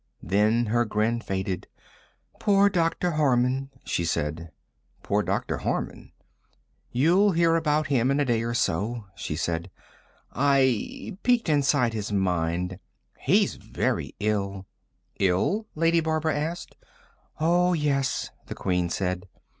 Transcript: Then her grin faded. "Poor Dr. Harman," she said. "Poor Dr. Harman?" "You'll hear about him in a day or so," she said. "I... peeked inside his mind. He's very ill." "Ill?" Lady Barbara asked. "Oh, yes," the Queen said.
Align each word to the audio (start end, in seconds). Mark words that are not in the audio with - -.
Then 0.23 0.65
her 0.65 0.83
grin 0.83 1.19
faded. 1.21 1.67
"Poor 2.39 2.69
Dr. 2.71 3.11
Harman," 3.11 3.69
she 3.83 4.03
said. 4.03 4.49
"Poor 5.03 5.21
Dr. 5.21 5.57
Harman?" 5.57 6.11
"You'll 6.91 7.33
hear 7.33 7.55
about 7.55 7.85
him 7.85 8.09
in 8.09 8.19
a 8.19 8.25
day 8.25 8.41
or 8.41 8.55
so," 8.55 9.03
she 9.13 9.35
said. 9.35 9.69
"I... 10.33 11.19
peeked 11.21 11.49
inside 11.49 11.93
his 11.93 12.11
mind. 12.11 12.79
He's 13.19 13.57
very 13.57 14.15
ill." 14.19 14.65
"Ill?" 15.19 15.67
Lady 15.75 15.99
Barbara 15.99 16.35
asked. 16.35 16.75
"Oh, 17.39 17.73
yes," 17.73 18.31
the 18.47 18.55
Queen 18.55 18.89
said. 18.89 19.27